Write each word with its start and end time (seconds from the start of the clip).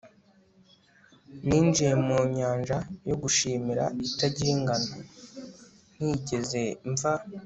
ninjiye 1.45 1.93
mu 2.05 2.17
nyanja 2.37 2.77
yo 3.09 3.15
gushimira 3.21 3.83
itagira 4.07 4.49
ingano 4.57 4.95
ntigeze 5.95 6.61
mva 6.91 7.13